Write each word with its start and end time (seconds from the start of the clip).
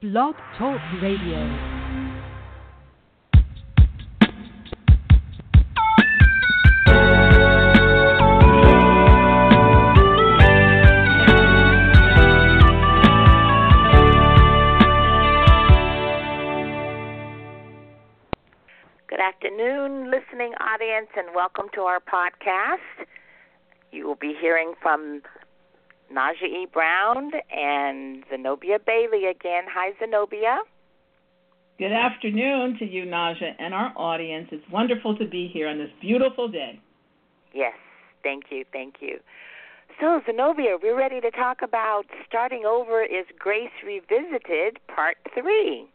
Blog 0.00 0.36
Talk 0.56 0.78
Radio. 1.02 1.42
Good 19.08 19.18
afternoon, 19.18 20.12
listening 20.12 20.52
audience, 20.60 21.08
and 21.16 21.34
welcome 21.34 21.66
to 21.74 21.80
our 21.80 21.98
podcast. 21.98 22.78
You 23.90 24.06
will 24.06 24.14
be 24.14 24.32
hearing 24.40 24.74
from 24.80 25.22
Naja 26.12 26.44
E. 26.44 26.66
Brown 26.72 27.30
and 27.50 28.24
Zenobia 28.30 28.78
Bailey 28.84 29.26
again. 29.26 29.64
Hi, 29.70 29.92
Zenobia. 29.98 30.60
Good 31.78 31.92
afternoon 31.92 32.76
to 32.78 32.84
you, 32.84 33.04
Naja, 33.04 33.54
and 33.58 33.72
our 33.72 33.92
audience. 33.96 34.48
It's 34.50 34.64
wonderful 34.72 35.16
to 35.18 35.26
be 35.26 35.48
here 35.52 35.68
on 35.68 35.78
this 35.78 35.90
beautiful 36.00 36.48
day. 36.48 36.80
Yes, 37.54 37.74
thank 38.22 38.44
you, 38.50 38.64
thank 38.72 38.96
you. 39.00 39.20
So, 40.00 40.20
Zenobia, 40.26 40.78
we're 40.82 40.96
ready 40.96 41.20
to 41.20 41.30
talk 41.30 41.60
about 41.62 42.04
Starting 42.26 42.64
Over 42.64 43.02
is 43.02 43.26
Grace 43.38 43.70
Revisited, 43.84 44.78
Part 44.86 45.16
3. 45.34 45.88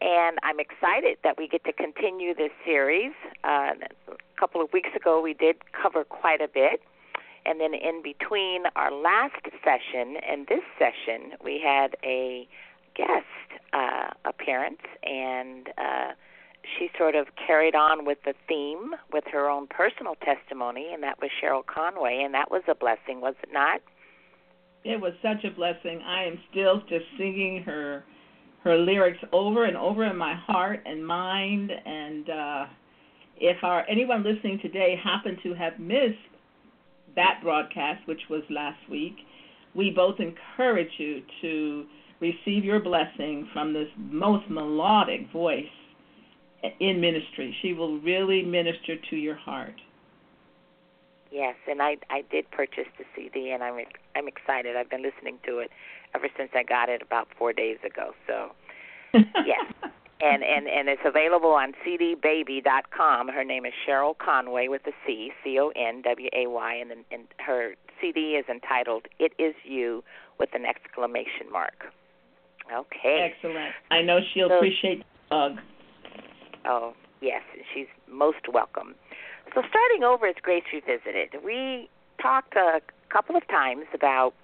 And 0.00 0.38
I'm 0.42 0.60
excited 0.60 1.18
that 1.24 1.36
we 1.36 1.48
get 1.48 1.64
to 1.64 1.72
continue 1.72 2.34
this 2.34 2.50
series. 2.64 3.12
Uh, 3.44 3.72
a 4.08 4.38
couple 4.38 4.62
of 4.62 4.72
weeks 4.72 4.90
ago, 4.96 5.20
we 5.20 5.34
did 5.34 5.56
cover 5.72 6.04
quite 6.04 6.40
a 6.40 6.48
bit. 6.48 6.80
And 7.46 7.60
then 7.60 7.74
in 7.74 8.02
between 8.02 8.64
our 8.76 8.92
last 8.92 9.42
session 9.64 10.16
and 10.28 10.46
this 10.46 10.62
session, 10.78 11.32
we 11.42 11.60
had 11.62 11.96
a 12.04 12.46
guest 12.94 13.60
uh, 13.72 14.10
appearance, 14.24 14.82
and 15.02 15.68
uh, 15.78 16.12
she 16.78 16.90
sort 16.98 17.14
of 17.14 17.28
carried 17.46 17.74
on 17.74 18.04
with 18.04 18.18
the 18.24 18.34
theme 18.48 18.94
with 19.12 19.24
her 19.32 19.48
own 19.48 19.66
personal 19.66 20.16
testimony, 20.16 20.90
and 20.92 21.02
that 21.02 21.20
was 21.20 21.30
Cheryl 21.42 21.64
Conway, 21.64 22.22
and 22.22 22.34
that 22.34 22.50
was 22.50 22.62
a 22.68 22.74
blessing, 22.74 23.20
was 23.20 23.34
it 23.42 23.50
not? 23.52 23.80
It 24.84 25.00
was 25.00 25.12
such 25.22 25.44
a 25.44 25.50
blessing. 25.50 26.02
I 26.06 26.24
am 26.24 26.38
still 26.50 26.80
just 26.88 27.04
singing 27.18 27.62
her 27.64 28.04
her 28.62 28.76
lyrics 28.76 29.18
over 29.32 29.64
and 29.64 29.76
over 29.76 30.04
in 30.04 30.16
my 30.16 30.34
heart 30.34 30.82
and 30.84 31.06
mind. 31.06 31.70
And 31.70 32.28
uh, 32.28 32.66
if 33.38 33.56
our 33.62 33.86
anyone 33.88 34.22
listening 34.22 34.58
today 34.60 35.00
happened 35.02 35.38
to 35.42 35.54
have 35.54 35.78
missed 35.78 36.18
that 37.16 37.40
broadcast, 37.42 38.06
which 38.06 38.22
was 38.28 38.42
last 38.50 38.78
week, 38.90 39.16
we 39.74 39.90
both 39.90 40.16
encourage 40.20 40.90
you 40.98 41.22
to 41.42 41.86
receive 42.20 42.64
your 42.64 42.80
blessing 42.80 43.48
from 43.52 43.72
this 43.72 43.88
most 43.96 44.48
melodic 44.50 45.30
voice 45.32 45.64
in 46.80 47.00
ministry. 47.00 47.56
She 47.62 47.72
will 47.72 47.98
really 48.00 48.42
minister 48.42 48.96
to 49.10 49.16
your 49.16 49.36
heart. 49.36 49.80
Yes, 51.30 51.54
and 51.68 51.80
I 51.80 51.96
I 52.10 52.24
did 52.30 52.50
purchase 52.50 52.88
the 52.98 53.04
CD, 53.14 53.52
and 53.52 53.62
I'm 53.62 53.84
I'm 54.16 54.26
excited. 54.26 54.76
I've 54.76 54.90
been 54.90 55.02
listening 55.02 55.38
to 55.46 55.60
it 55.60 55.70
ever 56.14 56.26
since 56.36 56.50
I 56.54 56.64
got 56.64 56.88
it 56.88 57.02
about 57.02 57.28
four 57.38 57.52
days 57.52 57.78
ago. 57.86 58.12
So, 58.26 58.50
yes, 59.14 59.92
and 60.20 60.42
and 60.42 60.66
and 60.68 60.88
it's 60.88 61.02
available 61.04 61.50
on 61.50 61.72
CDBaby.com. 61.84 63.28
Her 63.28 63.44
name 63.44 63.64
is 63.66 63.72
Cheryl 63.86 64.16
Conway 64.18 64.68
with 64.68 64.82
a 64.86 64.92
C, 65.06 65.32
C 65.42 65.58
O 65.58 65.68
N 65.76 66.02
W 66.02 66.28
A 66.34 66.46
Y, 66.48 66.74
and 66.74 66.90
and 67.10 67.24
her 67.38 67.74
CD 68.00 68.32
is 68.36 68.44
entitled 68.48 69.06
"It 69.18 69.32
Is 69.38 69.54
You" 69.64 70.02
with 70.38 70.50
an 70.54 70.64
exclamation 70.64 71.50
mark. 71.50 71.86
Okay. 72.72 73.30
Excellent. 73.34 73.72
I 73.90 74.02
know 74.02 74.20
she'll 74.32 74.48
So- 74.48 74.56
appreciate 74.56 75.02
the. 75.30 75.56
Oh, 76.66 76.94
yes, 77.20 77.42
she's 77.72 77.86
most 78.08 78.46
welcome. 78.52 78.94
So, 79.54 79.62
starting 79.68 80.04
over 80.04 80.26
is 80.28 80.36
Grace 80.42 80.64
Revisited. 80.72 81.42
We 81.44 81.88
talked 82.22 82.54
a 82.54 82.80
couple 83.08 83.34
of 83.36 83.46
times 83.48 83.86
about 83.94 84.34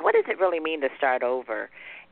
what 0.00 0.14
does 0.14 0.24
it 0.28 0.38
really 0.40 0.60
mean 0.60 0.80
to 0.80 0.88
start 0.96 1.22
over, 1.22 1.70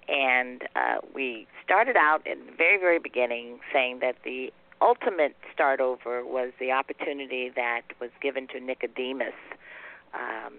and 0.09 0.63
uh, 0.75 0.99
we 1.15 1.47
started 1.65 1.97
out 1.97 2.27
in 2.27 2.47
the 2.47 2.53
very, 2.53 2.79
very 2.79 2.99
beginning 2.99 3.61
saying 3.73 4.01
that 4.01 4.17
the 4.25 4.53
ultimate 4.81 5.37
start 5.53 5.81
over 5.81 6.25
was 6.25 6.53
the 6.59 6.73
opportunity 6.73 7.51
that 7.55 7.83
was 8.01 8.11
given 8.21 8.49
to 8.49 8.61
Nicodemus 8.61 9.35
um, 10.15 10.55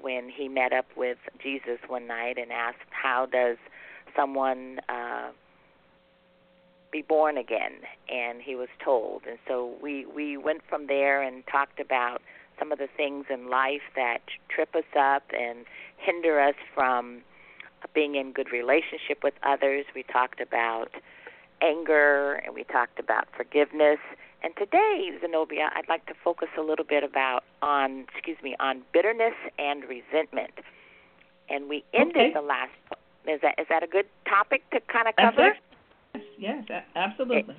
when 0.00 0.28
he 0.28 0.48
met 0.48 0.72
up 0.72 0.86
with 0.96 1.18
Jesus 1.42 1.78
one 1.86 2.06
night 2.06 2.38
and 2.38 2.50
asked, 2.50 2.78
"How 2.90 3.26
does 3.26 3.56
someone?" 4.16 4.80
Uh, 4.88 5.30
be 6.90 7.00
born 7.00 7.38
again 7.38 7.72
and 8.10 8.42
he 8.42 8.54
was 8.54 8.68
told 8.84 9.22
and 9.26 9.38
so 9.48 9.72
we 9.82 10.04
we 10.04 10.36
went 10.36 10.60
from 10.68 10.86
there 10.86 11.22
and 11.22 11.42
talked 11.46 11.80
about 11.80 12.20
some 12.58 12.70
of 12.70 12.78
the 12.78 12.88
things 12.96 13.24
in 13.30 13.48
life 13.48 13.80
that 13.96 14.20
trip 14.48 14.74
us 14.76 14.84
up 14.96 15.22
and 15.32 15.64
hinder 15.96 16.38
us 16.38 16.54
from 16.74 17.22
being 17.94 18.14
in 18.14 18.32
good 18.32 18.50
relationship 18.52 19.22
with 19.22 19.34
others 19.42 19.84
we 19.94 20.02
talked 20.04 20.40
about 20.40 20.90
anger 21.60 22.34
and 22.44 22.54
we 22.54 22.64
talked 22.64 22.98
about 22.98 23.26
forgiveness 23.36 23.98
and 24.42 24.54
today 24.56 25.10
Zenobia 25.20 25.70
I'd 25.74 25.88
like 25.88 26.06
to 26.06 26.14
focus 26.24 26.48
a 26.58 26.62
little 26.62 26.84
bit 26.84 27.04
about 27.04 27.44
on 27.62 28.06
excuse 28.14 28.38
me 28.42 28.56
on 28.60 28.82
bitterness 28.92 29.34
and 29.58 29.84
resentment 29.84 30.52
and 31.48 31.68
we 31.68 31.84
ended 31.92 32.16
Okay. 32.16 32.32
the 32.32 32.40
last 32.40 32.70
is 33.26 33.40
that 33.42 33.54
is 33.58 33.66
that 33.68 33.82
a 33.82 33.86
good 33.86 34.06
topic 34.26 34.68
to 34.70 34.80
kind 34.80 35.06
of 35.08 35.14
cover 35.16 35.48
it. 35.48 36.22
Yes, 36.38 36.64
a- 36.70 36.82
absolutely. 36.98 37.54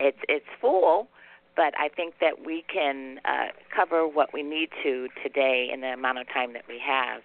it's 0.00 0.18
it's 0.28 0.46
full, 0.60 1.08
but 1.56 1.72
I 1.78 1.88
think 1.88 2.14
that 2.20 2.44
we 2.44 2.64
can 2.72 3.20
uh, 3.24 3.48
cover 3.74 4.08
what 4.08 4.32
we 4.32 4.42
need 4.42 4.70
to 4.82 5.08
today 5.22 5.70
in 5.72 5.80
the 5.82 5.92
amount 5.92 6.18
of 6.18 6.28
time 6.28 6.52
that 6.54 6.64
we 6.68 6.80
have. 6.84 7.22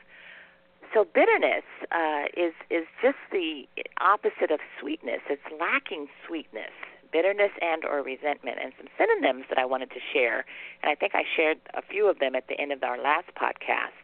So 0.93 1.05
bitterness 1.05 1.63
uh, 1.91 2.25
is 2.37 2.53
is 2.69 2.85
just 3.01 3.17
the 3.31 3.63
opposite 3.99 4.51
of 4.51 4.59
sweetness. 4.79 5.21
It's 5.27 5.41
lacking 5.59 6.07
sweetness, 6.27 6.71
bitterness 7.11 7.51
and 7.61 7.83
or 7.83 8.03
resentment, 8.03 8.57
and 8.63 8.73
some 8.77 8.87
synonyms 8.97 9.45
that 9.49 9.57
I 9.57 9.65
wanted 9.65 9.89
to 9.89 9.99
share. 10.13 10.45
And 10.83 10.91
I 10.91 10.95
think 10.95 11.13
I 11.15 11.23
shared 11.35 11.57
a 11.73 11.81
few 11.81 12.07
of 12.07 12.19
them 12.19 12.35
at 12.35 12.47
the 12.47 12.59
end 12.59 12.71
of 12.71 12.83
our 12.83 13.01
last 13.01 13.27
podcast. 13.35 13.97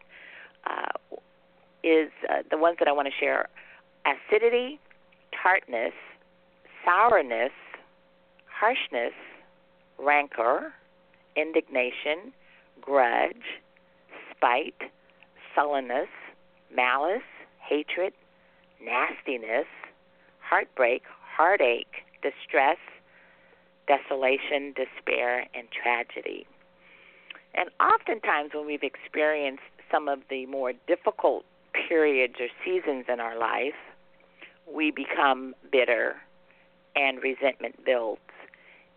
Uh, 0.66 1.16
is 1.82 2.10
uh, 2.28 2.42
the 2.50 2.58
ones 2.58 2.76
that 2.80 2.88
I 2.88 2.92
want 2.92 3.06
to 3.06 3.14
share: 3.18 3.48
acidity, 4.04 4.80
tartness, 5.40 5.94
sourness, 6.84 7.52
harshness, 8.46 9.14
rancor, 9.96 10.72
indignation, 11.36 12.32
grudge, 12.80 13.62
spite, 14.34 14.90
sullenness, 15.54 16.08
malice, 16.74 17.22
hatred, 17.58 18.12
nastiness, 18.82 19.66
heartbreak, 20.40 21.02
heartache, 21.36 22.04
distress, 22.22 22.78
desolation, 23.86 24.74
despair, 24.74 25.46
and 25.54 25.68
tragedy. 25.70 26.46
And 27.54 27.70
oftentimes, 27.80 28.50
when 28.54 28.66
we've 28.66 28.82
experienced 28.82 29.62
some 29.90 30.08
of 30.08 30.20
the 30.30 30.46
more 30.46 30.72
difficult 30.86 31.44
periods 31.88 32.34
or 32.38 32.46
seasons 32.64 33.06
in 33.08 33.20
our 33.20 33.36
life, 33.38 33.74
we 34.72 34.90
become 34.90 35.54
bitter 35.72 36.16
and 36.94 37.22
resentment 37.22 37.84
builds. 37.84 38.20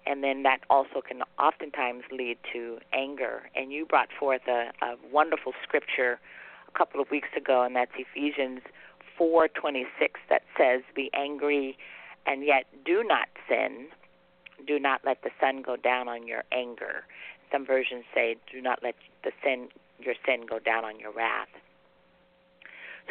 And 0.05 0.23
then 0.23 0.43
that 0.43 0.59
also 0.69 1.01
can 1.07 1.21
oftentimes 1.39 2.03
lead 2.11 2.37
to 2.51 2.77
anger. 2.91 3.43
And 3.55 3.71
you 3.71 3.85
brought 3.85 4.09
forth 4.19 4.41
a, 4.47 4.71
a 4.81 4.95
wonderful 5.11 5.53
scripture 5.63 6.19
couple 6.73 7.01
of 7.01 7.09
weeks 7.11 7.29
ago, 7.35 7.63
and 7.63 7.75
that's 7.75 7.91
Ephesians 7.95 8.61
4:26 9.17 10.19
that 10.29 10.43
says, 10.57 10.83
"Be 10.93 11.09
angry, 11.13 11.77
and 12.25 12.43
yet 12.43 12.65
do 12.83 13.03
not 13.03 13.29
sin. 13.47 13.91
Do 14.65 14.79
not 14.79 15.03
let 15.03 15.21
the 15.21 15.31
sun 15.39 15.61
go 15.61 15.75
down 15.75 16.07
on 16.07 16.27
your 16.27 16.43
anger." 16.51 17.05
Some 17.51 17.65
versions 17.65 18.05
say, 18.13 18.37
"Do 18.51 18.61
not 18.61 18.81
let 18.81 18.95
the 19.23 19.31
sin 19.43 19.69
your 19.99 20.15
sin 20.25 20.45
go 20.45 20.59
down 20.59 20.83
on 20.83 20.99
your 20.99 21.11
wrath." 21.11 21.49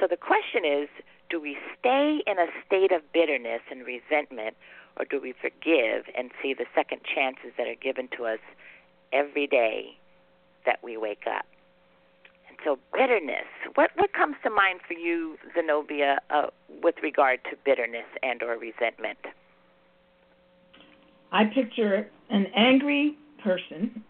So 0.00 0.06
the 0.06 0.17
question 0.17 0.64
is, 0.64 0.88
do 1.29 1.41
we 1.41 1.56
stay 1.79 2.23
in 2.26 2.38
a 2.38 2.49
state 2.67 2.93
of 2.93 3.12
bitterness 3.12 3.62
and 3.70 3.87
resentment, 3.87 4.56
or 4.97 5.05
do 5.05 5.20
we 5.20 5.32
forgive 5.32 6.09
and 6.14 6.31
see 6.43 6.55
the 6.55 6.67
second 6.75 7.05
chances 7.05 7.55
that 7.56 7.67
are 7.67 7.75
given 7.75 8.09
to 8.09 8.26
us 8.26 8.41
every 9.12 9.47
day 9.47 9.97
that 10.64 10.82
we 10.82 10.97
wake 10.97 11.26
up? 11.26 11.47
So, 12.64 12.79
bitterness. 12.93 13.47
What 13.75 13.91
what 13.97 14.12
comes 14.12 14.37
to 14.44 14.50
mind 14.50 14.81
for 14.87 14.94
you, 14.94 15.37
Zenobia, 15.55 16.20
uh, 16.31 16.47
with 16.82 16.94
regard 17.03 17.41
to 17.50 17.56
bitterness 17.64 18.06
and 18.23 18.43
or 18.43 18.56
resentment? 18.56 19.19
I 21.32 21.47
picture 21.47 22.09
an 22.31 22.47
angry 22.55 23.17
person. 23.43 24.05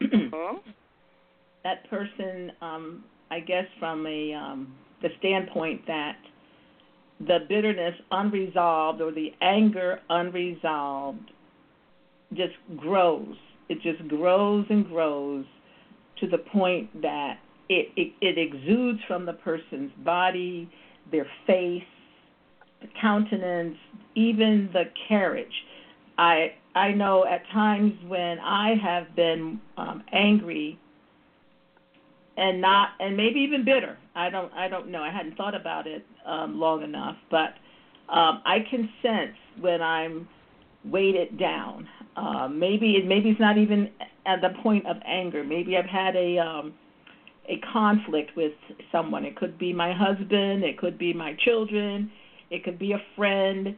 Hmm? 0.00 0.56
that 1.64 1.88
person, 1.90 2.52
um, 2.62 3.04
I 3.30 3.40
guess, 3.40 3.66
from 3.78 4.06
a 4.06 4.32
um, 4.32 4.74
the 5.02 5.08
standpoint 5.18 5.86
that 5.86 6.16
the 7.20 7.40
bitterness 7.48 7.94
unresolved 8.10 9.00
or 9.00 9.12
the 9.12 9.34
anger 9.40 10.00
unresolved 10.08 11.30
just 12.34 12.54
grows. 12.76 13.34
It 13.68 13.82
just 13.82 14.06
grows 14.08 14.66
and 14.70 14.86
grows 14.86 15.44
to 16.20 16.26
the 16.26 16.38
point 16.38 17.02
that 17.02 17.38
it, 17.68 17.88
it, 17.96 18.12
it 18.20 18.38
exudes 18.38 19.00
from 19.06 19.26
the 19.26 19.34
person's 19.34 19.92
body, 20.04 20.70
their 21.10 21.26
face, 21.46 21.82
the 22.80 22.88
countenance, 23.00 23.76
even 24.14 24.70
the 24.72 24.84
carriage. 25.08 25.52
I 26.16 26.54
I 26.74 26.92
know 26.92 27.24
at 27.26 27.42
times 27.52 27.92
when 28.06 28.38
I 28.40 28.74
have 28.82 29.14
been 29.16 29.60
um, 29.76 30.02
angry 30.12 30.78
and 32.36 32.60
not 32.60 32.90
and 33.00 33.16
maybe 33.16 33.40
even 33.40 33.64
bitter. 33.64 33.98
I 34.14 34.30
don't 34.30 34.52
I 34.52 34.68
don't 34.68 34.88
know. 34.90 35.02
I 35.02 35.10
hadn't 35.10 35.36
thought 35.36 35.54
about 35.54 35.86
it 35.86 36.04
um, 36.26 36.58
long 36.58 36.82
enough, 36.82 37.16
but 37.30 37.54
um, 38.08 38.42
I 38.44 38.64
can 38.70 38.88
sense 39.02 39.36
when 39.60 39.82
I'm 39.82 40.28
weighted 40.84 41.38
down. 41.38 41.88
Uh, 42.16 42.48
maybe 42.48 42.92
it 42.92 43.06
maybe 43.06 43.30
it's 43.30 43.40
not 43.40 43.58
even 43.58 43.90
at 44.26 44.40
the 44.40 44.50
point 44.62 44.86
of 44.86 44.96
anger. 45.04 45.44
Maybe 45.44 45.76
I've 45.76 45.86
had 45.86 46.16
a 46.16 46.38
um, 46.38 46.74
a 47.48 47.58
conflict 47.72 48.32
with 48.36 48.52
someone. 48.92 49.24
It 49.24 49.36
could 49.36 49.58
be 49.58 49.72
my 49.72 49.92
husband. 49.92 50.64
It 50.64 50.78
could 50.78 50.98
be 50.98 51.12
my 51.12 51.34
children. 51.44 52.10
It 52.50 52.64
could 52.64 52.78
be 52.78 52.92
a 52.92 53.02
friend, 53.16 53.76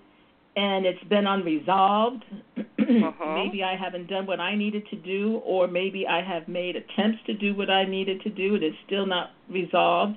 and 0.56 0.86
it's 0.86 1.02
been 1.04 1.26
unresolved. 1.26 2.24
uh-huh. 2.58 3.34
maybe 3.34 3.62
I 3.62 3.76
haven't 3.76 4.08
done 4.08 4.26
what 4.26 4.40
I 4.40 4.54
needed 4.54 4.84
to 4.90 4.96
do, 4.96 5.40
or 5.44 5.66
maybe 5.66 6.06
I 6.06 6.22
have 6.22 6.48
made 6.48 6.76
attempts 6.76 7.18
to 7.26 7.34
do 7.34 7.54
what 7.54 7.70
I 7.70 7.84
needed 7.84 8.22
to 8.22 8.30
do, 8.30 8.54
and 8.54 8.62
it's 8.62 8.76
still 8.86 9.06
not 9.06 9.30
resolved. 9.48 10.16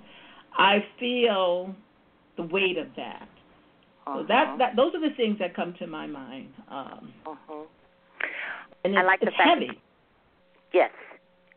I 0.57 0.83
feel 1.00 1.75
the 2.38 2.44
weight 2.44 2.77
of 2.77 2.88
that. 2.95 3.27
Uh-huh. 4.05 4.21
So 4.21 4.27
that 4.27 4.57
that 4.57 4.75
those 4.75 4.94
are 4.95 5.01
the 5.01 5.15
things 5.15 5.39
that 5.39 5.55
come 5.55 5.73
to 5.79 5.88
my 5.88 6.07
mind. 6.07 6.50
Um, 6.69 7.13
uh-huh. 7.25 7.63
and 8.83 8.94
it's, 8.94 8.97
I 8.97 9.03
like 9.03 9.19
the 9.19 9.27
fact 9.27 9.50
heavy. 9.50 9.69
Yes, 10.73 10.91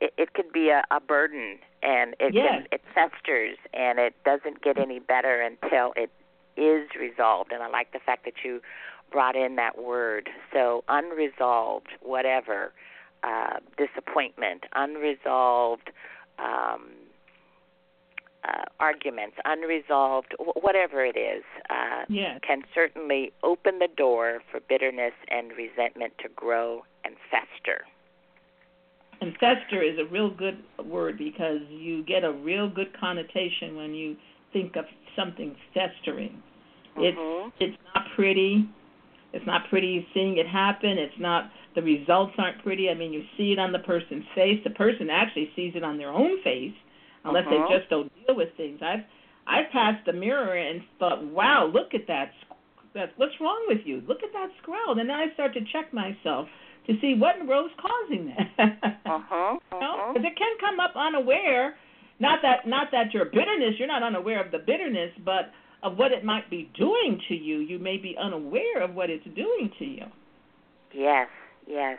it, 0.00 0.12
it 0.16 0.34
could 0.34 0.52
be 0.52 0.68
a, 0.68 0.82
a 0.94 1.00
burden, 1.00 1.58
and 1.82 2.14
it 2.20 2.34
Yes. 2.34 2.62
can, 2.62 2.68
it 2.72 2.82
festers, 2.94 3.56
and 3.74 3.98
it 3.98 4.14
doesn't 4.24 4.62
get 4.62 4.78
any 4.78 4.98
better 4.98 5.40
until 5.40 5.92
it 5.96 6.10
is 6.56 6.88
resolved. 6.98 7.52
And 7.52 7.62
I 7.62 7.68
like 7.68 7.92
the 7.92 8.00
fact 8.00 8.24
that 8.24 8.44
you 8.44 8.60
brought 9.10 9.36
in 9.36 9.56
that 9.56 9.78
word. 9.78 10.30
So 10.52 10.84
unresolved, 10.88 11.88
whatever, 12.00 12.72
uh, 13.22 13.58
disappointment, 13.76 14.64
unresolved. 14.74 15.90
Um, 16.38 16.90
uh, 18.44 18.64
arguments, 18.78 19.36
unresolved, 19.44 20.34
wh- 20.38 20.62
whatever 20.62 21.04
it 21.04 21.16
is, 21.16 21.42
uh, 21.68 22.04
Yes. 22.08 22.38
can 22.42 22.62
certainly 22.72 23.32
open 23.42 23.80
the 23.80 23.88
door 23.88 24.40
for 24.50 24.60
bitterness 24.60 25.14
and 25.28 25.52
resentment 25.56 26.16
to 26.18 26.28
grow 26.28 26.84
and 27.04 27.16
fester. 27.28 27.86
And 29.20 29.32
fester 29.38 29.82
is 29.82 29.98
a 29.98 30.04
real 30.04 30.30
good 30.30 30.58
word 30.84 31.16
because 31.18 31.60
you 31.70 32.04
get 32.04 32.24
a 32.24 32.32
real 32.32 32.68
good 32.68 32.98
connotation 32.98 33.76
when 33.76 33.94
you 33.94 34.16
think 34.52 34.76
of 34.76 34.84
something 35.14 35.56
festering. 35.72 36.42
It's 36.96 37.16
Mhm. 37.18 37.52
it's 37.60 37.76
not 37.94 38.10
pretty. 38.14 38.66
It's 39.32 39.46
not 39.46 39.68
pretty 39.68 40.06
seeing 40.14 40.36
it 40.36 40.46
happen. 40.46 40.98
It's 40.98 41.18
not 41.18 41.50
the 41.74 41.82
results 41.82 42.34
aren't 42.38 42.62
pretty. 42.62 42.90
I 42.90 42.94
mean, 42.94 43.12
you 43.12 43.24
see 43.36 43.52
it 43.52 43.58
on 43.58 43.72
the 43.72 43.78
person's 43.80 44.26
face. 44.34 44.62
The 44.64 44.70
person 44.70 45.10
actually 45.10 45.50
sees 45.54 45.76
it 45.76 45.84
on 45.84 45.98
their 45.98 46.10
own 46.10 46.40
face, 46.42 46.74
unless 47.24 47.44
they 47.48 47.58
just 47.68 47.88
don't 47.90 48.10
deal 48.26 48.34
with 48.34 48.54
things. 48.56 48.80
I've 48.82 49.04
I've 49.46 49.70
passed 49.70 50.04
the 50.06 50.12
mirror 50.12 50.54
and 50.54 50.82
thought, 50.98 51.22
wow, 51.22 51.66
look 51.66 51.94
at 51.94 52.06
that. 52.08 52.32
That 52.94 53.12
what's 53.16 53.38
wrong 53.40 53.64
with 53.68 53.86
you? 53.86 54.02
Look 54.06 54.22
at 54.22 54.32
that 54.32 54.50
scroll. 54.62 54.90
And 54.90 54.98
then 54.98 55.10
I 55.10 55.32
start 55.34 55.52
to 55.54 55.60
check 55.72 55.92
myself 55.92 56.48
to 56.86 56.92
see 57.00 57.14
what 57.18 57.36
in 57.36 57.46
the 57.46 57.48
world's 57.50 57.74
causing 57.80 58.32
that. 58.36 58.78
Uh-huh. 59.06 59.58
You 59.72 59.80
know, 59.80 59.94
uh-huh. 59.94 60.12
'cause 60.14 60.24
it 60.24 60.36
can 60.36 60.56
come 60.60 60.80
up 60.80 60.92
unaware. 60.96 61.76
Not 62.18 62.40
that 62.42 62.66
not 62.66 62.88
that 62.92 63.12
your 63.12 63.26
bitterness, 63.26 63.74
you're 63.78 63.88
not 63.88 64.02
unaware 64.02 64.42
of 64.42 64.50
the 64.50 64.58
bitterness, 64.58 65.12
but 65.24 65.52
of 65.82 65.98
what 65.98 66.12
it 66.12 66.24
might 66.24 66.48
be 66.48 66.70
doing 66.78 67.20
to 67.28 67.34
you. 67.34 67.58
You 67.58 67.78
may 67.78 67.96
be 67.98 68.16
unaware 68.18 68.82
of 68.82 68.94
what 68.94 69.10
it's 69.10 69.24
doing 69.34 69.70
to 69.78 69.84
you. 69.84 70.04
Yes, 70.94 71.28
yes. 71.66 71.98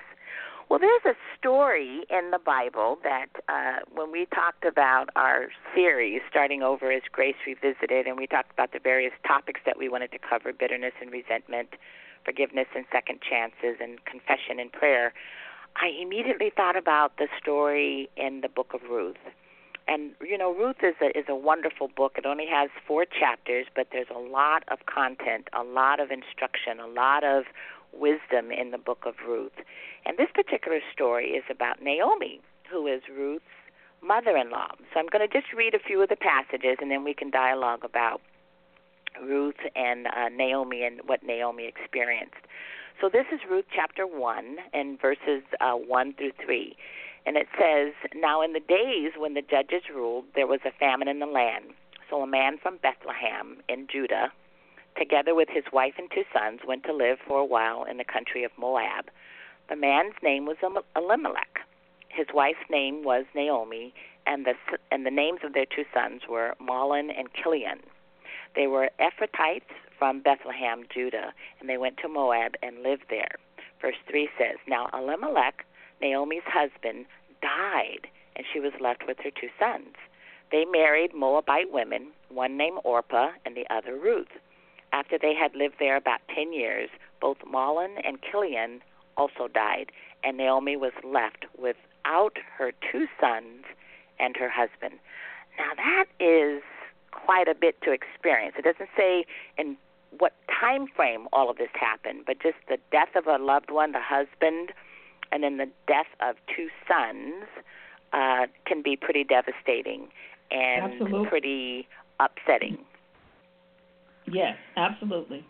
Well, 0.69 0.79
there's 0.79 1.05
a 1.05 1.15
story 1.39 2.01
in 2.09 2.31
the 2.31 2.39
Bible 2.43 2.97
that 3.03 3.27
uh, 3.47 3.85
when 3.93 4.11
we 4.11 4.25
talked 4.33 4.65
about 4.65 5.09
our 5.15 5.47
series, 5.73 6.21
starting 6.29 6.61
over 6.61 6.91
as 6.91 7.03
Grace 7.11 7.37
Revisited, 7.45 8.05
and 8.05 8.17
we 8.17 8.27
talked 8.27 8.51
about 8.51 8.73
the 8.73 8.79
various 8.79 9.13
topics 9.25 9.61
that 9.65 9.77
we 9.77 9.87
wanted 9.87 10.11
to 10.11 10.17
cover 10.19 10.51
bitterness 10.51 10.91
and 10.99 11.09
resentment, 11.09 11.69
forgiveness 12.27 12.67
and 12.75 12.83
second 12.91 13.19
chances, 13.21 13.79
and 13.79 14.03
confession 14.03 14.59
and 14.59 14.69
prayer, 14.69 15.13
I 15.77 15.87
immediately 16.01 16.51
thought 16.53 16.75
about 16.75 17.15
the 17.17 17.27
story 17.41 18.09
in 18.17 18.41
the 18.41 18.49
book 18.49 18.73
of 18.73 18.81
Ruth. 18.89 19.15
And 19.87 20.11
you 20.19 20.37
know, 20.37 20.53
Ruth 20.53 20.83
is 20.83 20.95
a 21.01 21.17
is 21.17 21.25
a 21.29 21.35
wonderful 21.35 21.87
book. 21.87 22.15
It 22.17 22.25
only 22.25 22.47
has 22.51 22.69
four 22.85 23.05
chapters, 23.05 23.67
but 23.73 23.87
there's 23.93 24.11
a 24.13 24.19
lot 24.19 24.63
of 24.67 24.79
content, 24.85 25.47
a 25.57 25.63
lot 25.63 26.01
of 26.01 26.11
instruction, 26.11 26.81
a 26.81 26.87
lot 26.87 27.23
of 27.23 27.45
wisdom 27.93 28.51
in 28.51 28.71
the 28.71 28.77
book 28.77 29.03
of 29.05 29.15
Ruth. 29.25 29.55
And 30.05 30.17
this 30.17 30.27
particular 30.33 30.79
story 30.91 31.29
is 31.29 31.45
about 31.49 31.81
Naomi, 31.81 32.41
who 32.69 32.85
is 32.87 33.01
Ruth's 33.09 33.45
mother-in-law. 34.03 34.73
So 34.93 34.99
I'm 34.99 35.07
going 35.07 35.27
to 35.27 35.33
just 35.33 35.53
read 35.53 35.73
a 35.73 35.79
few 35.79 36.01
of 36.01 36.09
the 36.09 36.17
passages, 36.17 36.77
and 36.81 36.91
then 36.91 37.03
we 37.05 37.13
can 37.13 37.31
dialogue 37.31 37.83
about 37.83 38.19
Ruth 39.23 39.59
and 39.75 40.07
uh, 40.07 40.29
Naomi 40.29 40.83
and 40.83 41.01
what 41.05 41.23
Naomi 41.23 41.65
experienced. 41.65 42.35
So 42.99 43.09
this 43.09 43.25
is 43.31 43.39
Ruth 43.49 43.65
chapter 43.75 44.07
1 44.07 44.57
and 44.73 44.99
verses 44.99 45.43
uh, 45.61 45.73
1 45.73 46.13
through 46.13 46.31
3. 46.43 46.75
And 47.25 47.37
it 47.37 47.47
says, 47.59 47.93
Now 48.15 48.41
in 48.41 48.53
the 48.53 48.59
days 48.59 49.11
when 49.17 49.33
the 49.33 49.41
judges 49.41 49.83
ruled, 49.93 50.25
there 50.33 50.47
was 50.47 50.61
a 50.65 50.71
famine 50.79 51.07
in 51.07 51.19
the 51.19 51.25
land. 51.25 51.65
So 52.09 52.21
a 52.21 52.27
man 52.27 52.57
from 52.57 52.77
Bethlehem 52.77 53.57
in 53.67 53.87
Judah, 53.91 54.31
together 54.97 55.35
with 55.35 55.49
his 55.49 55.65
wife 55.73 55.95
and 55.97 56.09
two 56.09 56.23
sons, 56.33 56.61
went 56.65 56.83
to 56.85 56.93
live 56.93 57.17
for 57.27 57.39
a 57.39 57.45
while 57.45 57.83
in 57.83 57.97
the 57.97 58.05
country 58.05 58.43
of 58.43 58.51
Moab. 58.57 59.11
The 59.69 59.75
man's 59.75 60.15
name 60.23 60.45
was 60.45 60.57
Elimelech. 60.95 61.59
His 62.07 62.27
wife's 62.33 62.69
name 62.69 63.03
was 63.03 63.25
Naomi, 63.35 63.93
and 64.25 64.45
the 64.45 64.53
and 64.89 65.05
the 65.05 65.11
names 65.11 65.41
of 65.43 65.53
their 65.53 65.65
two 65.65 65.83
sons 65.93 66.21
were 66.27 66.55
Mahlon 66.61 67.11
and 67.15 67.27
Kilion. 67.33 67.81
They 68.57 68.65
were 68.65 68.89
Ephrathites 68.99 69.69
from 69.99 70.21
Bethlehem, 70.21 70.85
Judah, 70.91 71.31
and 71.59 71.69
they 71.69 71.77
went 71.77 71.97
to 71.97 72.07
Moab 72.07 72.55
and 72.63 72.81
lived 72.81 73.05
there. 73.07 73.35
Verse 73.79 73.95
3 74.09 74.27
says, 74.35 74.57
Now 74.67 74.89
Elimelech, 74.93 75.63
Naomi's 76.01 76.41
husband, 76.47 77.05
died, 77.39 78.07
and 78.35 78.47
she 78.51 78.59
was 78.59 78.73
left 78.81 79.05
with 79.05 79.17
her 79.19 79.29
two 79.29 79.49
sons. 79.59 79.93
They 80.51 80.65
married 80.65 81.13
Moabite 81.13 81.71
women, 81.71 82.07
one 82.29 82.57
named 82.57 82.79
Orpah 82.83 83.29
and 83.45 83.55
the 83.55 83.67
other 83.69 83.95
Ruth. 83.95 84.33
After 84.91 85.19
they 85.19 85.35
had 85.35 85.53
lived 85.55 85.75
there 85.77 85.95
about 85.95 86.21
ten 86.33 86.51
years, 86.51 86.89
both 87.21 87.37
Mahlon 87.45 88.01
and 88.03 88.23
Kilion 88.23 88.81
also 89.17 89.47
died, 89.53 89.91
and 90.23 90.35
Naomi 90.35 90.75
was 90.75 90.93
left 91.03 91.45
without 91.59 92.37
her 92.57 92.71
two 92.91 93.05
sons 93.21 93.65
and 94.19 94.35
her 94.35 94.49
husband. 94.49 94.99
Now 95.59 95.75
that 95.75 96.05
is 96.19 96.63
quite 97.25 97.47
a 97.47 97.55
bit 97.55 97.81
to 97.81 97.91
experience. 97.91 98.55
It 98.57 98.63
doesn't 98.63 98.89
say 98.95 99.25
in 99.57 99.77
what 100.17 100.33
time 100.47 100.87
frame 100.95 101.27
all 101.33 101.49
of 101.49 101.57
this 101.57 101.69
happened, 101.73 102.23
but 102.25 102.39
just 102.41 102.57
the 102.69 102.77
death 102.91 103.15
of 103.15 103.27
a 103.27 103.43
loved 103.43 103.71
one, 103.71 103.91
the 103.91 104.01
husband, 104.01 104.71
and 105.31 105.43
then 105.43 105.57
the 105.57 105.69
death 105.87 106.07
of 106.21 106.35
two 106.55 106.69
sons 106.87 107.45
uh, 108.13 108.47
can 108.65 108.81
be 108.81 108.95
pretty 108.95 109.23
devastating 109.23 110.07
and 110.51 110.93
Absolutely. 110.93 111.29
pretty 111.29 111.87
upsetting. 112.19 112.77
Yes, 114.31 114.57
absolutely. 114.75 115.45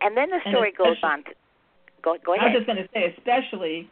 And 0.00 0.16
then 0.16 0.30
the 0.30 0.40
story 0.50 0.72
goes 0.76 0.96
on 1.02 1.24
to 1.24 1.30
go 2.02 2.16
go 2.24 2.34
I 2.34 2.46
was 2.46 2.54
just 2.54 2.66
going 2.66 2.78
to 2.78 2.88
say, 2.92 3.14
especially, 3.16 3.88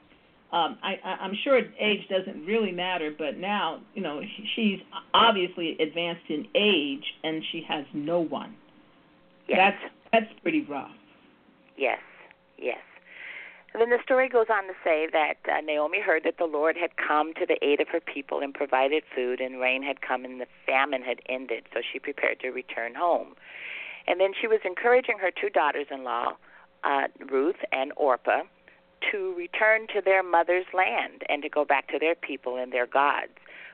um, 0.53 0.79
I, 0.83 0.99
I, 1.05 1.11
I'm 1.21 1.37
sure 1.45 1.61
age 1.79 2.09
doesn't 2.09 2.45
really 2.45 2.73
matter, 2.73 3.15
but 3.17 3.39
now, 3.39 3.81
you 3.95 4.03
know, 4.03 4.21
she's 4.57 4.81
obviously 5.15 5.79
advanced 5.79 6.29
in 6.29 6.47
age, 6.55 7.05
and 7.23 7.43
she 7.53 7.65
has 7.69 7.85
no 7.95 8.21
one. 8.21 8.57
yes. 9.49 9.59
That's 9.59 9.93
that's 10.13 10.41
pretty 10.43 10.63
rough. 10.63 10.91
Yes, 11.77 12.01
yes. 12.59 12.79
And 13.73 13.81
then 13.81 13.91
the 13.91 14.03
story 14.03 14.29
goes 14.29 14.47
on 14.51 14.65
to 14.65 14.73
say 14.83 15.07
that 15.13 15.35
uh, 15.49 15.61
Naomi 15.61 16.01
heard 16.01 16.25
that 16.25 16.39
the 16.39 16.47
Lord 16.47 16.77
had 16.77 16.97
come 16.97 17.33
to 17.35 17.47
the 17.47 17.65
aid 17.65 17.81
of 17.81 17.87
her 17.89 18.01
people 18.01 18.41
and 18.41 18.53
provided 18.53 19.05
food, 19.15 19.41
and 19.41 19.61
rain 19.61 19.85
had 19.85 20.01
come, 20.01 20.25
and 20.25 20.41
the 20.41 20.47
famine 20.67 21.03
had 21.03 21.21
ended. 21.29 21.67
So 21.73 21.81
she 21.81 22.01
prepared 22.01 22.41
to 22.41 22.51
return 22.51 22.97
home. 22.97 23.37
And 24.09 24.19
then 24.19 24.33
she 24.39 24.49
was 24.49 24.59
encouraging 24.65 25.19
her 25.19 25.31
two 25.31 25.51
daughters 25.51 25.87
in 25.93 26.03
law, 26.03 26.33
uh, 26.83 27.07
Ruth 27.31 27.63
and 27.71 27.93
Orpah, 27.97 28.43
to 29.11 29.35
return 29.37 29.87
to 29.95 30.01
their 30.05 30.23
mother's 30.23 30.67
land 30.75 31.23
and 31.29 31.43
to 31.43 31.49
go 31.49 31.65
back 31.65 31.89
to 31.89 31.99
their 31.99 32.15
people 32.15 32.57
and 32.57 32.73
their 32.73 32.87
gods. 32.87 33.33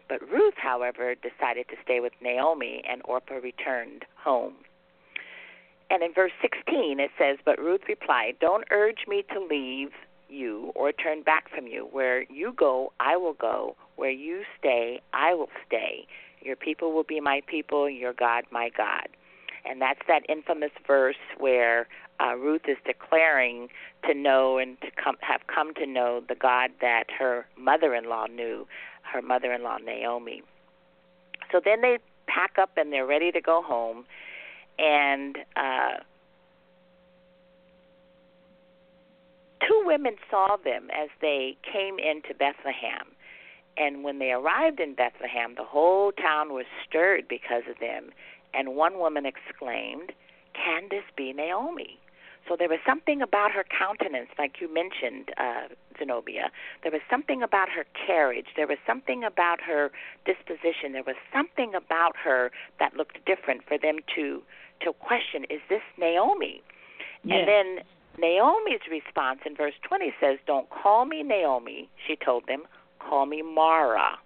But 0.09 0.23
Ruth, 0.31 0.55
however, 0.57 1.15
decided 1.15 1.69
to 1.69 1.77
stay 1.83 2.01
with 2.01 2.13
Naomi, 2.23 2.83
and 2.89 3.03
Orpah 3.05 3.41
returned 3.43 4.05
home. 4.17 4.55
and 5.91 6.03
in 6.03 6.13
verse 6.13 6.33
16 6.43 6.99
it 7.01 7.11
says, 7.19 7.39
But 7.45 7.59
Ruth 7.59 7.83
replied, 7.89 8.37
Don't 8.41 8.65
urge 8.71 9.07
me 9.07 9.25
to 9.33 9.41
leave 9.41 9.91
you 10.29 10.73
or 10.75 10.93
turn 10.93 11.23
back 11.23 11.49
from 11.55 11.67
you. 11.67 11.89
Where 11.91 12.23
you 12.25 12.53
go, 12.53 12.93
I 13.01 13.17
will 13.17 13.35
go. 13.35 13.77
Where 13.97 14.11
you 14.11 14.43
stay, 14.59 15.01
I 15.13 15.35
will 15.35 15.51
stay. 15.67 16.07
Your 16.43 16.57
people 16.57 16.93
will 16.93 17.05
be 17.05 17.21
my 17.21 17.41
people, 17.47 17.89
your 17.89 18.13
God, 18.13 18.45
my 18.51 18.71
God. 18.77 19.09
And 19.69 19.81
that's 19.81 20.01
that 20.09 20.23
infamous 20.29 20.71
verse 20.87 21.17
where 21.39 21.89
uh, 22.21 22.37
Ruth 22.37 22.63
is 22.69 22.77
declaring 22.87 23.69
to 24.07 24.15
know 24.15 24.59
and 24.59 24.81
to 24.81 24.89
come, 25.03 25.17
have 25.21 25.41
come 25.47 25.75
to 25.75 25.87
know 25.87 26.23
the 26.27 26.35
God 26.35 26.71
that 26.81 27.05
her 27.19 27.47
mother-in-law 27.59 28.27
knew, 28.27 28.67
her 29.03 29.23
mother-in-law 29.23 29.79
Naomi. 29.79 30.43
So 31.53 31.61
then 31.65 31.81
they 31.81 31.99
pack 32.27 32.59
up 32.61 32.71
and 32.77 32.93
they're 32.93 33.07
ready 33.07 33.31
to 33.33 33.41
go 33.41 33.63
home, 33.63 34.05
and 34.79 35.39
uh, 35.57 35.99
two 39.67 39.83
women 39.85 40.17
saw 40.31 40.57
them 40.63 40.89
as 40.91 41.09
they 41.21 41.57
came 41.63 41.99
into 41.99 42.35
Bethlehem. 42.35 43.07
And 43.79 44.03
when 44.03 44.19
they 44.19 44.33
arrived 44.33 44.81
in 44.81 44.95
Bethlehem, 44.95 45.55
the 45.57 45.65
whole 45.65 46.11
town 46.13 46.55
was 46.55 46.65
stirred 46.89 47.29
because 47.29 47.63
of 47.71 47.79
them. 47.79 48.11
And 48.57 48.75
one 48.75 48.99
woman 48.99 49.27
exclaimed, 49.27 50.13
Can 50.55 50.89
this 50.91 51.05
be 51.17 51.33
Naomi? 51.33 51.99
So 52.49 52.55
there 52.57 52.69
was 52.69 52.79
something 52.87 53.21
about 53.21 53.51
her 53.51 53.65
countenance, 53.65 54.29
like 54.39 54.61
you 54.61 54.73
mentioned, 54.73 55.31
uh, 55.37 55.67
Zenobia. 55.99 56.51
There 56.85 56.93
was 56.93 57.01
something 57.11 57.43
about 57.43 57.69
her 57.71 57.85
carriage. 58.07 58.47
There 58.55 58.69
was 58.69 58.79
something 58.87 59.25
about 59.25 59.61
her 59.63 59.91
disposition. 60.25 60.93
There 60.93 61.03
was 61.03 61.17
something 61.33 61.75
about 61.75 62.15
her 62.23 62.53
that 62.79 62.95
looked 62.97 63.25
different 63.27 63.63
for 63.67 63.77
them 63.77 63.99
to 64.15 64.43
to 64.81 64.93
question: 64.93 65.45
Is 65.51 65.61
this 65.69 65.83
Naomi? 65.99 66.63
Yes. 67.25 67.39
And 67.41 67.49
then 67.49 67.85
Naomi's 68.19 68.81
response 68.91 69.41
in 69.45 69.57
verse 69.57 69.75
20 69.83 70.15
says, 70.21 70.39
Don't 70.47 70.69
call 70.71 71.05
me 71.05 71.23
Naomi, 71.23 71.89
she 72.07 72.17
told 72.17 72.47
them, 72.47 72.63
call 72.99 73.27
me 73.27 73.43
Mara, 73.43 74.19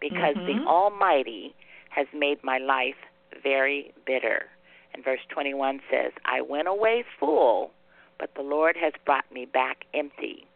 because 0.00 0.36
Mhm. 0.36 0.46
the 0.46 0.66
Almighty 0.66 1.54
has 1.90 2.06
made 2.12 2.42
my 2.44 2.58
life 2.58 2.98
very 3.42 3.92
bitter. 4.06 4.46
And 4.94 5.04
verse 5.04 5.20
21 5.28 5.80
says, 5.90 6.12
I 6.24 6.40
went 6.40 6.68
away 6.68 7.04
full, 7.18 7.70
but 8.18 8.30
the 8.34 8.42
Lord 8.42 8.76
has 8.80 8.92
brought 9.04 9.30
me 9.32 9.44
back 9.44 9.84
empty. 9.94 10.46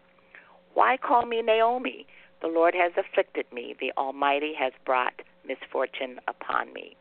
Why 0.75 0.97
call 0.97 1.27
me 1.27 1.43
Naomi? 1.43 2.07
The 2.41 2.49
Lord 2.49 2.75
has 2.75 2.93
afflicted 2.97 3.47
me. 3.53 3.77
The 3.79 3.93
Almighty 3.97 4.53
has 4.59 4.73
brought 4.85 5.15
misfortune 5.47 6.19
upon 6.27 6.73
me. 6.73 6.97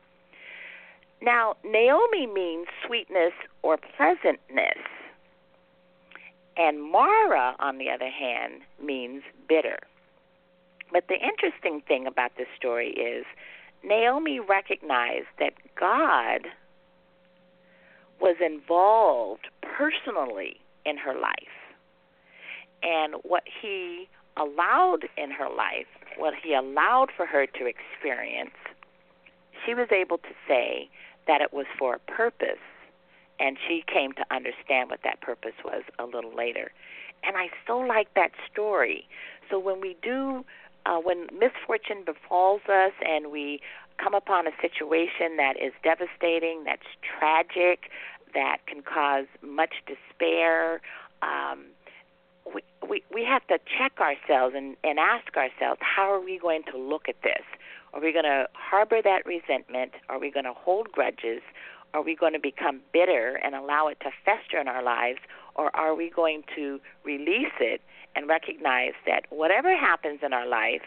Now, 1.22 1.56
Naomi 1.64 2.28
means 2.28 2.68
sweetness 2.86 3.34
or 3.62 3.78
pleasantness. 3.78 4.78
And 6.58 6.82
Mara, 6.82 7.56
on 7.60 7.78
the 7.78 7.90
other 7.90 8.10
hand, 8.10 8.62
means 8.84 9.24
bitter. 9.48 9.80
But 10.92 11.06
the 11.08 11.16
interesting 11.16 11.82
thing 11.88 12.06
about 12.06 12.32
this 12.38 12.48
story 12.58 12.90
is 12.90 13.26
Naomi 13.84 14.40
recognized 14.40 15.28
that 15.40 15.54
God 15.80 16.48
was 18.20 18.36
involved 18.40 19.48
personally 19.62 20.58
in 20.86 20.98
her 20.98 21.14
life. 21.14 21.34
And 22.84 23.16
what 23.24 23.44
he 23.62 24.08
allowed 24.38 25.08
in 25.18 25.32
her 25.32 25.50
life, 25.50 25.88
what 26.18 26.34
he 26.42 26.54
allowed 26.54 27.10
for 27.16 27.26
her 27.26 27.46
to 27.46 27.66
experience, 27.66 28.56
she 29.66 29.74
was 29.74 29.88
able 29.92 30.18
to 30.20 30.34
say 30.48 30.90
that 31.28 31.42
it 31.42 31.54
was 31.54 31.66
for 31.78 31.96
a 31.96 32.12
purpose 32.12 32.60
and 33.40 33.58
she 33.68 33.84
came 33.92 34.12
to 34.14 34.26
understand 34.30 34.90
what 34.90 35.00
that 35.04 35.20
purpose 35.22 35.56
was 35.66 35.84
a 35.98 36.06
little 36.06 36.36
later. 36.36 36.72
And 37.24 37.36
I 37.38 37.50
so 37.66 37.80
like 37.80 38.14
that 38.14 38.32
story. 38.52 39.08
So 39.50 39.60
when 39.60 39.82
we 39.82 39.98
do, 40.02 40.46
uh, 40.86 40.98
when 40.98 41.28
misfortune 41.32 42.04
befalls 42.06 42.62
us 42.68 42.94
and 43.08 43.32
we 43.32 43.62
come 44.02 44.14
upon 44.14 44.48
a 44.48 44.52
situation 44.62 45.38
that 45.38 45.54
is 45.62 45.74
devastating, 45.84 46.64
that's 46.66 46.88
tragic, 47.20 47.92
that 48.34 48.58
can 48.66 48.82
cause 48.82 49.26
much 49.42 49.74
despair, 49.86 50.82
um, 51.22 51.66
we, 52.54 52.62
we 52.88 53.04
we 53.14 53.24
have 53.24 53.46
to 53.48 53.60
check 53.78 53.94
ourselves 54.00 54.56
and, 54.58 54.76
and 54.84 54.98
ask 54.98 55.36
ourselves, 55.38 55.80
how 55.82 56.12
are 56.12 56.24
we 56.24 56.40
going 56.40 56.64
to 56.72 56.78
look 56.78 57.08
at 57.08 57.22
this? 57.24 57.44
Are 57.94 58.02
we 58.02 58.12
going 58.12 58.26
to 58.26 58.48
harbor 58.54 59.02
that 59.04 59.26
resentment? 59.26 59.92
Are 60.10 60.18
we 60.18 60.32
going 60.32 60.46
to 60.46 60.54
hold 60.54 60.92
grudges? 60.92 61.42
Are 61.94 62.02
we 62.02 62.16
going 62.16 62.34
to 62.34 62.40
become 62.40 62.80
bitter 62.94 63.40
and 63.44 63.54
allow 63.54 63.88
it 63.88 64.00
to 64.02 64.12
fester 64.24 64.60
in 64.60 64.68
our 64.68 64.82
lives? 64.82 65.20
Or 65.56 65.76
are 65.76 65.94
we 65.94 66.10
going 66.10 66.44
to 66.56 66.80
release 67.04 67.54
it 67.60 67.82
and 68.16 68.28
recognize 68.28 68.94
that 69.06 69.22
whatever 69.30 69.76
happens 69.76 70.20
in 70.24 70.34
our 70.34 70.48
life, 70.48 70.82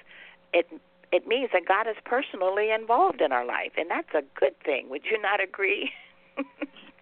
it 0.52 0.66
it 1.12 1.26
means 1.28 1.50
that 1.52 1.62
God 1.66 1.86
is 1.88 1.96
personally 2.04 2.70
involved 2.72 3.20
in 3.20 3.30
our 3.30 3.44
life, 3.46 3.72
and 3.76 3.88
that's 3.88 4.12
a 4.14 4.22
good 4.38 4.58
thing. 4.64 4.88
Would 4.90 5.02
you 5.04 5.20
not 5.20 5.40
agree? 5.42 5.90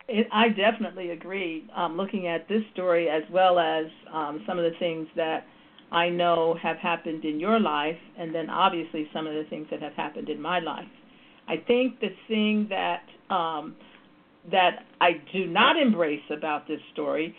It, 0.08 0.26
I 0.32 0.48
definitely 0.48 1.10
agree. 1.10 1.64
Um, 1.76 1.96
looking 1.96 2.26
at 2.26 2.48
this 2.48 2.62
story 2.74 3.08
as 3.08 3.22
well 3.30 3.58
as 3.58 3.86
um, 4.12 4.42
some 4.46 4.58
of 4.58 4.64
the 4.64 4.76
things 4.78 5.06
that 5.16 5.46
I 5.90 6.08
know 6.08 6.56
have 6.62 6.76
happened 6.78 7.24
in 7.24 7.38
your 7.38 7.60
life, 7.60 7.96
and 8.18 8.34
then 8.34 8.50
obviously 8.50 9.08
some 9.12 9.26
of 9.26 9.34
the 9.34 9.44
things 9.48 9.68
that 9.70 9.80
have 9.80 9.94
happened 9.94 10.28
in 10.28 10.40
my 10.40 10.58
life. 10.58 10.88
I 11.48 11.56
think 11.56 12.00
the 12.00 12.14
thing 12.28 12.66
that 12.68 13.02
um, 13.34 13.76
that 14.50 14.84
I 15.00 15.20
do 15.32 15.46
not 15.46 15.76
embrace 15.76 16.22
about 16.30 16.66
this 16.66 16.80
story, 16.92 17.34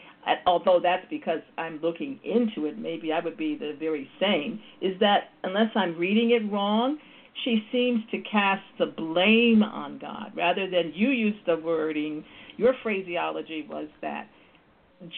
although 0.45 0.79
that's 0.81 1.05
because 1.09 1.41
I'm 1.57 1.79
looking 1.81 2.19
into 2.23 2.65
it, 2.67 2.77
maybe 2.77 3.11
I 3.11 3.19
would 3.19 3.37
be 3.37 3.55
the 3.55 3.75
very 3.77 4.09
same, 4.19 4.59
is 4.81 4.97
that 4.99 5.31
unless 5.43 5.69
I'm 5.75 5.97
reading 5.97 6.31
it 6.31 6.49
wrong, 6.51 6.97
she 7.43 7.65
seems 7.71 8.01
to 8.11 8.19
cast 8.19 8.63
the 8.79 8.85
blame 8.85 9.63
on 9.63 9.97
God 9.97 10.31
rather 10.35 10.69
than 10.69 10.93
you 10.95 11.09
use 11.09 11.35
the 11.45 11.57
wording. 11.57 12.23
Your 12.57 12.73
phraseology 12.83 13.67
was 13.69 13.87
that 14.01 14.27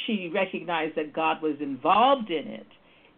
she 0.05 0.31
recognized 0.33 0.95
that 0.95 1.13
God 1.13 1.41
was 1.41 1.55
involved 1.59 2.31
in 2.31 2.47
it, 2.47 2.67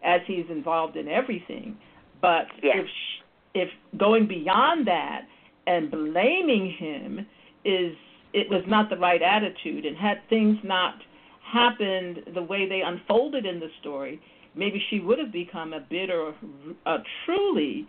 as 0.04 0.20
He's 0.26 0.44
involved 0.50 0.96
in 0.96 1.08
everything. 1.08 1.76
But 2.20 2.48
Yes. 2.62 2.78
if 2.80 2.86
sh 2.86 3.22
if 3.54 3.70
going 3.96 4.26
beyond 4.26 4.86
that 4.88 5.22
and 5.66 5.90
blaming 5.90 6.70
Him 6.70 7.26
is 7.64 7.96
it 8.32 8.48
was 8.50 8.62
not 8.66 8.90
the 8.90 8.96
right 8.96 9.22
attitude, 9.22 9.84
and 9.86 9.96
had 9.96 10.18
things 10.28 10.58
not 10.62 10.94
happened 11.42 12.20
the 12.34 12.42
way 12.42 12.68
they 12.68 12.82
unfolded 12.82 13.46
in 13.46 13.58
the 13.58 13.68
story, 13.80 14.20
maybe 14.54 14.82
she 14.90 15.00
would 15.00 15.18
have 15.18 15.32
become 15.32 15.72
a 15.72 15.80
bitter, 15.80 16.34
a 16.86 16.96
truly 17.24 17.86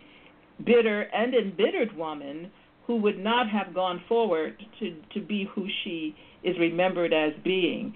bitter 0.64 1.02
and 1.02 1.34
embittered 1.34 1.94
woman 1.96 2.50
who 2.86 2.96
would 2.96 3.18
not 3.18 3.48
have 3.48 3.74
gone 3.74 4.02
forward 4.08 4.56
to 4.78 4.96
to 5.14 5.20
be 5.20 5.48
who 5.54 5.66
she 5.84 6.14
is 6.42 6.58
remembered 6.58 7.12
as 7.12 7.32
being. 7.44 7.94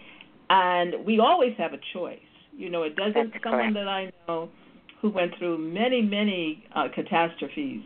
And 0.50 1.04
we 1.06 1.18
always 1.18 1.54
have 1.56 1.72
a 1.72 1.80
choice. 1.92 2.18
You 2.56 2.70
know, 2.70 2.82
it 2.82 2.94
doesn't 2.94 3.32
That's 3.32 3.42
someone 3.42 3.72
correct. 3.72 3.74
that 3.74 3.88
I 3.88 4.12
know 4.28 4.50
who 5.00 5.10
went 5.10 5.32
through 5.38 5.58
many, 5.58 6.00
many 6.02 6.64
uh, 6.74 6.88
catastrophes. 6.94 7.82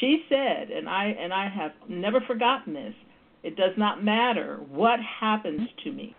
She 0.00 0.24
said, 0.28 0.70
and 0.70 0.88
I 0.88 1.06
and 1.06 1.32
I 1.32 1.48
have 1.48 1.72
never 1.88 2.20
forgotten 2.22 2.74
this. 2.74 2.94
It 3.42 3.56
does 3.56 3.76
not 3.76 4.04
matter 4.04 4.56
what 4.68 5.00
happens 5.00 5.68
to 5.84 5.92
me. 5.92 6.14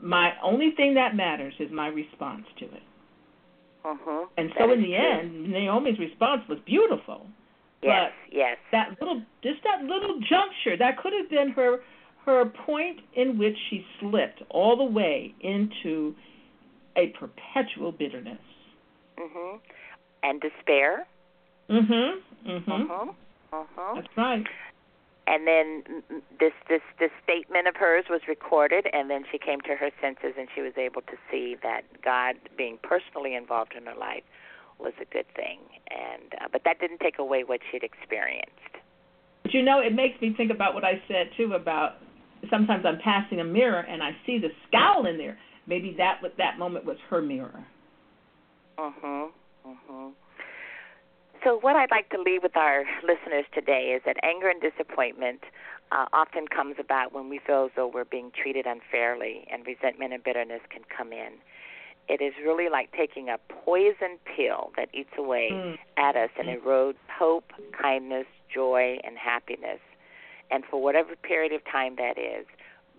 My 0.00 0.32
only 0.42 0.70
thing 0.72 0.94
that 0.94 1.14
matters 1.16 1.54
is 1.58 1.70
my 1.70 1.88
response 1.88 2.46
to 2.58 2.64
it. 2.64 2.82
Mhm. 3.84 4.28
And 4.36 4.50
That 4.50 4.58
so 4.58 4.72
in 4.72 4.82
the 4.82 4.88
true. 4.96 4.96
end, 4.96 5.48
Naomi's 5.50 5.98
response 5.98 6.46
was 6.48 6.58
beautiful. 6.60 7.26
yes, 7.82 8.12
yes, 8.30 8.58
That 8.70 9.00
little 9.00 9.22
just 9.42 9.60
that 9.64 9.82
little 9.84 10.20
juncture, 10.20 10.76
that 10.76 10.96
could 10.98 11.12
have 11.12 11.28
been 11.28 11.50
her 11.50 11.82
her 12.24 12.44
point 12.46 13.00
in 13.14 13.36
which 13.38 13.58
she 13.68 13.84
slipped 13.98 14.42
all 14.50 14.76
the 14.76 14.84
way 14.84 15.34
into 15.40 16.14
a 16.94 17.08
perpetual 17.08 17.90
bitterness. 17.90 18.38
mhm. 19.18 19.60
And 20.22 20.40
despair. 20.40 21.06
Mhm. 21.68 22.22
Mhm. 22.46 22.64
Mhm. 22.64 23.14
Mhm. 23.52 23.94
That's 23.96 24.16
right. 24.16 24.46
And 25.26 25.46
then 25.46 26.02
this 26.40 26.52
this 26.68 26.82
this 26.98 27.10
statement 27.22 27.68
of 27.68 27.76
hers 27.76 28.04
was 28.10 28.22
recorded 28.28 28.86
and 28.92 29.10
then 29.10 29.24
she 29.30 29.38
came 29.38 29.60
to 29.62 29.76
her 29.76 29.90
senses 30.00 30.34
and 30.38 30.48
she 30.54 30.60
was 30.62 30.72
able 30.76 31.02
to 31.02 31.16
see 31.30 31.56
that 31.62 31.82
God 32.02 32.36
being 32.56 32.78
personally 32.82 33.34
involved 33.34 33.74
in 33.76 33.86
her 33.86 33.94
life 33.94 34.24
was 34.78 34.92
a 35.00 35.04
good 35.04 35.26
thing 35.36 35.60
and 35.90 36.34
uh, 36.40 36.48
but 36.50 36.62
that 36.64 36.80
didn't 36.80 36.98
take 37.00 37.18
away 37.18 37.44
what 37.44 37.60
she'd 37.70 37.84
experienced 37.84 38.50
But 39.42 39.54
you 39.54 39.62
know, 39.62 39.80
it 39.80 39.94
makes 39.94 40.20
me 40.20 40.34
think 40.36 40.50
about 40.50 40.74
what 40.74 40.84
I 40.84 41.00
said 41.08 41.30
too 41.36 41.52
about 41.54 41.96
sometimes 42.50 42.84
I'm 42.84 42.98
passing 42.98 43.40
a 43.40 43.44
mirror 43.44 43.80
and 43.80 44.02
I 44.02 44.10
see 44.26 44.38
the 44.38 44.48
scowl 44.68 45.06
in 45.06 45.18
there. 45.18 45.38
Maybe 45.66 45.94
that 45.98 46.20
what 46.20 46.36
that 46.38 46.58
moment 46.58 46.84
was 46.84 46.96
her 47.10 47.22
mirror. 47.22 47.64
mhm 48.78 49.30
mhm 49.66 50.12
So, 51.44 51.58
what 51.58 51.74
I'd 51.74 51.90
like 51.90 52.08
to 52.10 52.22
leave 52.22 52.44
with 52.44 52.56
our 52.56 52.84
listeners 53.02 53.44
today 53.52 53.94
is 53.96 54.02
that 54.06 54.16
anger 54.22 54.48
and 54.48 54.60
disappointment 54.62 55.40
uh, 55.90 56.06
often 56.12 56.46
comes 56.46 56.76
about 56.78 57.12
when 57.12 57.28
we 57.28 57.40
feel 57.44 57.64
as 57.64 57.72
though 57.74 57.90
we're 57.92 58.04
being 58.04 58.30
treated 58.30 58.64
unfairly, 58.64 59.44
and 59.50 59.66
resentment 59.66 60.12
and 60.12 60.22
bitterness 60.22 60.60
can 60.70 60.82
come 60.96 61.12
in. 61.12 61.32
It 62.08 62.22
is 62.22 62.32
really 62.44 62.68
like 62.70 62.92
taking 62.92 63.28
a 63.28 63.38
poison 63.48 64.18
pill 64.24 64.70
that 64.76 64.88
eats 64.92 65.10
away 65.18 65.50
mm. 65.52 65.78
at 65.96 66.14
us 66.14 66.30
and 66.38 66.48
erodes 66.48 66.94
hope, 67.10 67.50
kindness, 67.80 68.26
joy, 68.52 68.98
and 69.02 69.18
happiness. 69.18 69.80
And 70.50 70.64
for 70.64 70.80
whatever 70.80 71.16
period 71.16 71.52
of 71.52 71.64
time 71.64 71.96
that 71.96 72.18
is, 72.18 72.46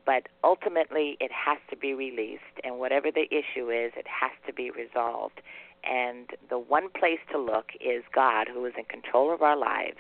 but 0.05 0.27
ultimately 0.43 1.17
it 1.21 1.31
has 1.31 1.59
to 1.69 1.77
be 1.77 1.93
released, 1.93 2.59
and 2.63 2.77
whatever 2.77 3.09
the 3.09 3.25
issue 3.31 3.69
is, 3.69 3.93
it 3.95 4.07
has 4.07 4.31
to 4.47 4.53
be 4.53 4.69
resolved. 4.69 5.39
And 5.83 6.29
the 6.49 6.59
one 6.59 6.89
place 6.89 7.19
to 7.31 7.37
look 7.37 7.71
is 7.81 8.03
God, 8.13 8.47
who 8.51 8.65
is 8.65 8.73
in 8.77 8.85
control 8.85 9.33
of 9.33 9.41
our 9.41 9.57
lives, 9.57 9.97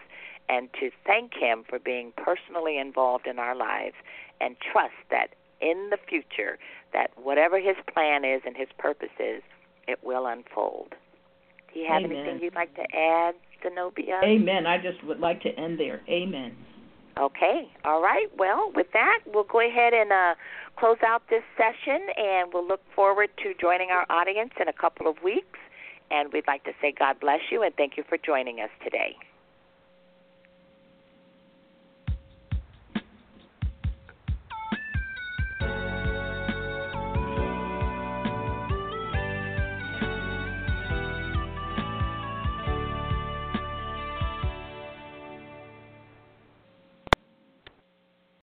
and 0.49 0.69
to 0.79 0.89
thank 1.05 1.33
Him 1.33 1.63
for 1.67 1.79
being 1.79 2.13
personally 2.15 2.77
involved 2.77 3.27
in 3.27 3.39
our 3.39 3.55
lives, 3.55 3.95
and 4.39 4.55
trust 4.59 4.93
that 5.09 5.35
in 5.61 5.89
the 5.89 5.97
future, 6.09 6.57
that 6.93 7.11
whatever 7.21 7.59
His 7.59 7.75
plan 7.93 8.23
is 8.25 8.41
and 8.45 8.55
His 8.55 8.69
purpose 8.77 9.15
is, 9.19 9.41
it 9.87 9.99
will 10.03 10.25
unfold. 10.25 10.95
Do 11.73 11.79
you 11.79 11.87
have 11.87 12.03
Amen. 12.03 12.17
anything 12.17 12.41
you'd 12.41 12.55
like 12.55 12.75
to 12.75 12.85
add, 12.95 13.35
Zenobia? 13.61 14.21
Amen. 14.23 14.67
I 14.67 14.77
just 14.77 15.03
would 15.03 15.19
like 15.19 15.41
to 15.41 15.49
end 15.49 15.79
there. 15.79 16.01
Amen. 16.07 16.55
Okay. 17.19 17.69
All 17.85 18.01
right. 18.01 18.27
Well, 18.37 18.71
with 18.75 18.87
that, 18.93 19.19
we'll 19.25 19.43
go 19.43 19.59
ahead 19.59 19.93
and 19.93 20.11
uh, 20.11 20.35
close 20.77 20.97
out 21.05 21.23
this 21.29 21.43
session, 21.57 22.07
and 22.17 22.51
we'll 22.53 22.67
look 22.67 22.81
forward 22.95 23.29
to 23.43 23.53
joining 23.59 23.89
our 23.91 24.05
audience 24.09 24.51
in 24.59 24.67
a 24.67 24.73
couple 24.73 25.07
of 25.07 25.21
weeks. 25.23 25.52
And 26.13 26.31
we'd 26.31 26.47
like 26.47 26.63
to 26.65 26.73
say 26.79 26.93
God 26.97 27.19
bless 27.19 27.39
you 27.51 27.63
and 27.63 27.73
thank 27.75 27.97
you 27.97 28.03
for 28.07 28.17
joining 28.17 28.59
us 28.59 28.69
today. 28.83 29.15